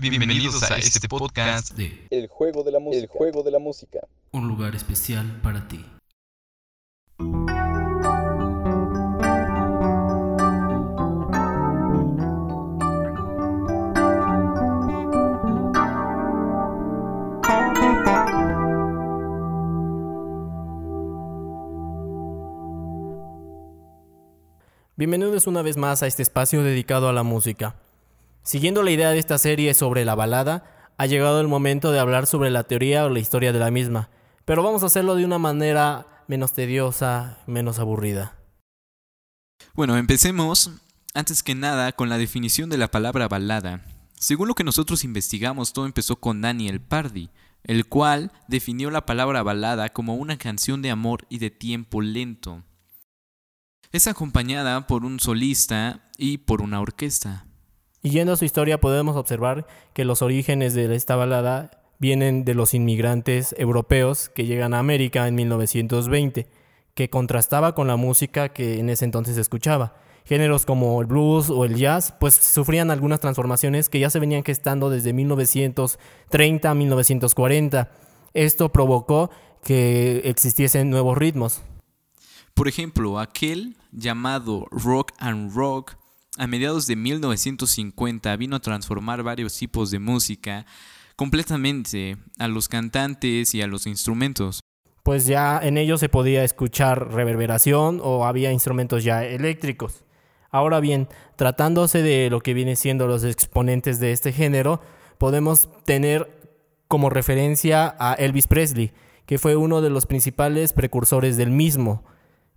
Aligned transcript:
Bienvenidos 0.00 0.62
a 0.70 0.76
este 0.76 1.08
podcast 1.08 1.72
de 1.72 2.06
El 2.10 2.28
juego 2.28 2.62
de 2.62 2.70
la 2.70 2.78
música. 2.78 3.02
El 3.02 3.08
juego 3.08 3.42
de 3.42 3.50
la 3.50 3.58
música. 3.58 3.98
Un 4.30 4.46
lugar 4.46 4.76
especial 4.76 5.40
para 5.42 5.66
ti. 5.66 5.84
Bienvenidos 24.94 25.48
una 25.48 25.62
vez 25.62 25.76
más 25.76 26.04
a 26.04 26.06
este 26.06 26.22
espacio 26.22 26.62
dedicado 26.62 27.08
a 27.08 27.12
la 27.12 27.24
música. 27.24 27.74
Siguiendo 28.48 28.82
la 28.82 28.90
idea 28.90 29.10
de 29.10 29.18
esta 29.18 29.36
serie 29.36 29.74
sobre 29.74 30.06
la 30.06 30.14
balada, 30.14 30.94
ha 30.96 31.04
llegado 31.04 31.38
el 31.42 31.48
momento 31.48 31.92
de 31.92 31.98
hablar 31.98 32.26
sobre 32.26 32.48
la 32.48 32.64
teoría 32.64 33.04
o 33.04 33.10
la 33.10 33.18
historia 33.18 33.52
de 33.52 33.58
la 33.58 33.70
misma, 33.70 34.08
pero 34.46 34.62
vamos 34.62 34.82
a 34.82 34.86
hacerlo 34.86 35.16
de 35.16 35.26
una 35.26 35.36
manera 35.36 36.24
menos 36.28 36.54
tediosa, 36.54 37.40
menos 37.46 37.78
aburrida. 37.78 38.38
Bueno, 39.74 39.98
empecemos 39.98 40.70
antes 41.12 41.42
que 41.42 41.54
nada 41.54 41.92
con 41.92 42.08
la 42.08 42.16
definición 42.16 42.70
de 42.70 42.78
la 42.78 42.90
palabra 42.90 43.28
balada. 43.28 43.82
Según 44.14 44.48
lo 44.48 44.54
que 44.54 44.64
nosotros 44.64 45.04
investigamos, 45.04 45.74
todo 45.74 45.84
empezó 45.84 46.16
con 46.16 46.40
Daniel 46.40 46.80
Pardi, 46.80 47.28
el 47.64 47.84
cual 47.84 48.32
definió 48.48 48.90
la 48.90 49.04
palabra 49.04 49.42
balada 49.42 49.90
como 49.90 50.14
una 50.14 50.38
canción 50.38 50.80
de 50.80 50.90
amor 50.90 51.26
y 51.28 51.36
de 51.36 51.50
tiempo 51.50 52.00
lento. 52.00 52.64
Es 53.92 54.06
acompañada 54.06 54.86
por 54.86 55.04
un 55.04 55.20
solista 55.20 56.08
y 56.16 56.38
por 56.38 56.62
una 56.62 56.80
orquesta. 56.80 57.44
Y 58.02 58.10
yendo 58.10 58.32
a 58.32 58.36
su 58.36 58.44
historia 58.44 58.80
podemos 58.80 59.16
observar 59.16 59.66
que 59.92 60.04
los 60.04 60.22
orígenes 60.22 60.74
de 60.74 60.94
esta 60.94 61.16
balada 61.16 61.70
vienen 61.98 62.44
de 62.44 62.54
los 62.54 62.74
inmigrantes 62.74 63.54
europeos 63.58 64.28
que 64.28 64.46
llegan 64.46 64.74
a 64.74 64.78
América 64.78 65.26
en 65.26 65.34
1920, 65.34 66.46
que 66.94 67.10
contrastaba 67.10 67.74
con 67.74 67.88
la 67.88 67.96
música 67.96 68.50
que 68.50 68.78
en 68.78 68.88
ese 68.88 69.04
entonces 69.04 69.34
se 69.34 69.40
escuchaba. 69.40 69.96
Géneros 70.24 70.66
como 70.66 71.00
el 71.00 71.06
blues 71.06 71.48
o 71.48 71.64
el 71.64 71.76
jazz, 71.76 72.14
pues 72.20 72.34
sufrían 72.34 72.90
algunas 72.90 73.18
transformaciones 73.18 73.88
que 73.88 73.98
ya 73.98 74.10
se 74.10 74.20
venían 74.20 74.44
gestando 74.44 74.90
desde 74.90 75.12
1930 75.12 76.70
a 76.70 76.74
1940. 76.74 77.90
Esto 78.34 78.70
provocó 78.70 79.30
que 79.64 80.18
existiesen 80.24 80.90
nuevos 80.90 81.16
ritmos. 81.16 81.62
Por 82.54 82.68
ejemplo, 82.68 83.18
aquel 83.18 83.76
llamado 83.90 84.66
rock 84.70 85.12
and 85.18 85.54
rock 85.54 85.96
a 86.36 86.46
mediados 86.46 86.86
de 86.86 86.96
1950 86.96 88.36
vino 88.36 88.56
a 88.56 88.60
transformar 88.60 89.22
varios 89.22 89.56
tipos 89.56 89.90
de 89.90 89.98
música 89.98 90.66
completamente 91.16 92.16
a 92.38 92.48
los 92.48 92.68
cantantes 92.68 93.54
y 93.54 93.62
a 93.62 93.66
los 93.66 93.86
instrumentos. 93.86 94.60
Pues 95.02 95.26
ya 95.26 95.58
en 95.62 95.78
ellos 95.78 96.00
se 96.00 96.08
podía 96.08 96.44
escuchar 96.44 97.12
reverberación 97.12 98.00
o 98.02 98.26
había 98.26 98.52
instrumentos 98.52 99.04
ya 99.04 99.24
eléctricos. 99.24 100.04
Ahora 100.50 100.80
bien, 100.80 101.08
tratándose 101.36 102.02
de 102.02 102.30
lo 102.30 102.40
que 102.40 102.54
viene 102.54 102.76
siendo 102.76 103.06
los 103.06 103.24
exponentes 103.24 104.00
de 104.00 104.12
este 104.12 104.32
género, 104.32 104.80
podemos 105.18 105.68
tener 105.84 106.38
como 106.88 107.10
referencia 107.10 107.96
a 107.98 108.14
Elvis 108.14 108.46
Presley, 108.46 108.92
que 109.26 109.38
fue 109.38 109.56
uno 109.56 109.82
de 109.82 109.90
los 109.90 110.06
principales 110.06 110.72
precursores 110.72 111.36
del 111.36 111.50
mismo. 111.50 112.04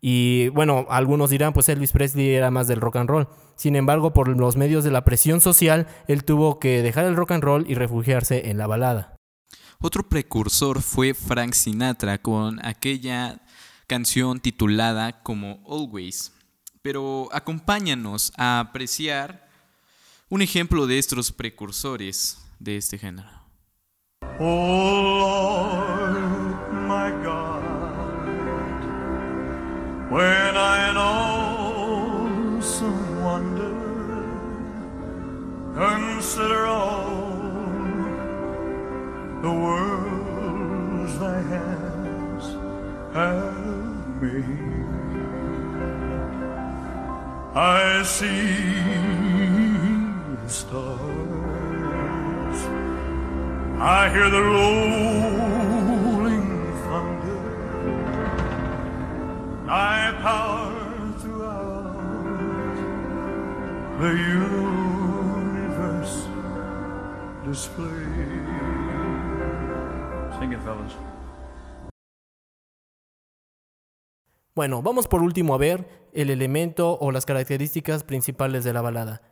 Y 0.00 0.48
bueno, 0.50 0.86
algunos 0.90 1.30
dirán, 1.30 1.52
pues 1.52 1.68
Elvis 1.68 1.92
Presley 1.92 2.30
era 2.30 2.50
más 2.50 2.68
del 2.68 2.80
rock 2.80 2.96
and 2.96 3.10
roll. 3.10 3.28
Sin 3.56 3.74
embargo, 3.74 4.12
por 4.12 4.28
los 4.28 4.56
medios 4.56 4.84
de 4.84 4.90
la 4.90 5.04
presión 5.04 5.40
social, 5.40 5.88
él 6.06 6.24
tuvo 6.24 6.60
que 6.60 6.82
dejar 6.82 7.04
el 7.06 7.16
rock 7.16 7.32
and 7.32 7.42
roll 7.42 7.64
y 7.68 7.74
refugiarse 7.74 8.50
en 8.50 8.58
la 8.58 8.66
balada. 8.66 9.16
Otro 9.80 10.08
precursor 10.08 10.82
fue 10.82 11.14
Frank 11.14 11.52
Sinatra 11.52 12.18
con 12.18 12.64
aquella 12.64 13.40
canción 13.86 14.40
titulada 14.40 15.22
como 15.22 15.60
Always. 15.68 16.32
Pero 16.82 17.28
acompáñanos 17.32 18.32
a 18.36 18.60
apreciar 18.60 19.48
un 20.28 20.42
ejemplo 20.42 20.86
de 20.86 20.98
estos 20.98 21.32
precursores 21.32 22.38
de 22.58 22.76
este 22.76 22.98
género. 22.98 23.30
Oh 24.40 25.67
consider 35.78 36.66
all 36.66 37.30
the 39.42 39.52
worlds 39.64 41.18
thy 41.20 41.40
hands 41.54 42.44
have 43.14 44.20
made. 44.20 44.88
I 47.54 48.02
see 48.02 48.56
the 50.42 50.48
stars. 50.48 50.98
I 53.80 54.10
hear 54.14 54.28
the 54.30 54.42
rolling 54.42 56.48
thunder. 56.86 57.42
Thy 59.64 60.12
power 60.26 61.12
throughout 61.20 62.76
the 64.00 64.08
universe 64.08 64.67
Bueno, 74.54 74.82
vamos 74.82 75.06
por 75.06 75.22
último 75.22 75.54
a 75.54 75.58
ver 75.58 76.08
el 76.12 76.30
elemento 76.30 76.98
o 77.00 77.12
las 77.12 77.24
características 77.24 78.04
principales 78.04 78.64
de 78.64 78.72
la 78.72 78.82
balada. 78.82 79.22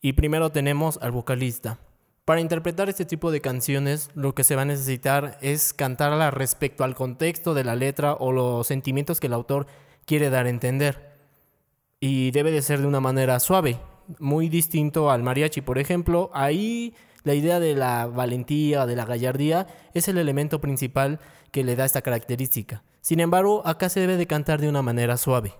Y 0.00 0.12
primero 0.12 0.50
tenemos 0.52 0.98
al 1.02 1.10
vocalista. 1.10 1.78
Para 2.24 2.40
interpretar 2.40 2.88
este 2.88 3.04
tipo 3.04 3.32
de 3.32 3.40
canciones, 3.40 4.10
lo 4.14 4.34
que 4.34 4.44
se 4.44 4.54
va 4.54 4.62
a 4.62 4.66
necesitar 4.66 5.36
es 5.40 5.74
cantarla 5.74 6.30
respecto 6.30 6.84
al 6.84 6.94
contexto 6.94 7.52
de 7.54 7.64
la 7.64 7.74
letra 7.74 8.14
o 8.14 8.30
los 8.32 8.66
sentimientos 8.68 9.18
que 9.18 9.26
el 9.26 9.32
autor 9.32 9.66
quiere 10.06 10.30
dar 10.30 10.46
a 10.46 10.50
entender. 10.50 11.16
Y 11.98 12.30
debe 12.30 12.52
de 12.52 12.62
ser 12.62 12.80
de 12.80 12.86
una 12.86 13.00
manera 13.00 13.40
suave, 13.40 13.78
muy 14.18 14.48
distinto 14.48 15.10
al 15.10 15.22
mariachi, 15.22 15.60
por 15.60 15.78
ejemplo. 15.78 16.30
Ahí 16.32 16.94
la 17.24 17.34
idea 17.34 17.60
de 17.60 17.74
la 17.74 18.06
valentía, 18.06 18.86
de 18.86 18.96
la 18.96 19.04
gallardía, 19.04 19.66
es 19.94 20.08
el 20.08 20.18
elemento 20.18 20.60
principal 20.60 21.20
que 21.52 21.64
le 21.64 21.76
da 21.76 21.84
esta 21.84 22.02
característica. 22.02 22.82
Sin 23.00 23.20
embargo, 23.20 23.62
acá 23.66 23.88
se 23.88 24.00
debe 24.00 24.16
de 24.16 24.26
cantar 24.26 24.60
de 24.60 24.68
una 24.68 24.82
manera 24.82 25.16
suave. 25.16 25.54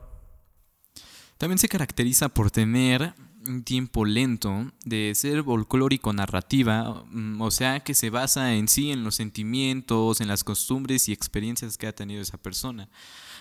También 1.41 1.57
se 1.57 1.71
caracteriza 1.71 2.29
por 2.29 2.51
tener 2.51 3.15
un 3.49 3.65
tiempo 3.65 4.05
lento, 4.05 4.71
de 4.85 5.15
ser 5.15 5.43
folclórico 5.43 6.13
narrativa, 6.13 7.03
mm, 7.11 7.41
o 7.41 7.51
sea 7.51 7.81
que 7.81 7.95
se 7.95 8.11
basa 8.11 8.53
en 8.53 8.69
sí 8.69 8.91
en 8.91 9.05
los 9.05 9.15
sentimientos, 9.15 10.21
en 10.21 10.29
las 10.29 10.45
costumbres 10.45 11.09
y 11.09 11.15
experiencias 11.15 11.79
que 11.79 11.87
ha 11.87 11.95
tenido 11.95 12.21
esa 12.21 12.37
persona. 12.37 12.91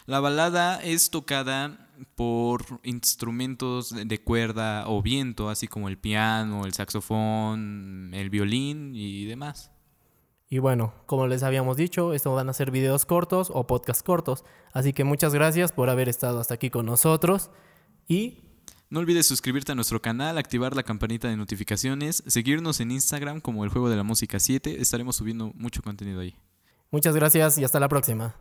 La 0.06 0.22
balada 0.22 0.82
es 0.82 1.10
tocada 1.10 1.90
por 2.16 2.64
instrumentos 2.84 3.94
de 3.94 4.24
cuerda 4.24 4.88
o 4.88 5.02
viento, 5.02 5.50
así 5.50 5.68
como 5.68 5.90
el 5.90 5.98
piano, 5.98 6.66
el 6.66 6.72
saxofón, 6.72 8.12
el 8.14 8.30
violín 8.30 8.96
y 8.96 9.26
demás. 9.26 9.72
Y 10.48 10.60
bueno, 10.60 10.94
como 11.06 11.28
les 11.28 11.44
habíamos 11.44 11.76
dicho, 11.76 12.14
estos 12.14 12.34
van 12.34 12.48
a 12.48 12.54
ser 12.54 12.72
videos 12.72 13.06
cortos 13.06 13.52
o 13.54 13.68
podcast 13.68 14.06
cortos. 14.06 14.46
Así 14.72 14.94
que 14.94 15.04
muchas 15.04 15.34
gracias 15.34 15.74
por 15.74 15.90
haber 15.90 16.08
estado 16.08 16.40
hasta 16.40 16.54
aquí 16.54 16.70
con 16.70 16.86
nosotros. 16.86 17.52
Y 18.10 18.40
No 18.90 19.00
olvides 19.00 19.28
suscribirte 19.28 19.72
a 19.72 19.76
nuestro 19.76 20.02
canal, 20.02 20.40
activar 20.40 20.76
la 20.76 20.82
campanita 20.82 21.28
de 21.28 21.38
notificaciones, 21.38 22.24
seguirnos 22.26 22.80
en 22.80 22.90
Instagram 22.90 23.40
como 23.40 23.64
el 23.64 23.70
juego 23.70 23.88
de 23.88 23.96
la 23.96 24.02
música 24.02 24.40
7, 24.40 24.82
estaremos 24.82 25.16
subiendo 25.16 25.52
mucho 25.54 25.84
contenido 25.84 26.20
ahí. 26.20 26.36
muchas 26.90 27.14
gracias 27.14 27.60
y 27.60 27.64
hasta 27.64 27.80
la 27.80 27.88
próxima. 27.88 28.36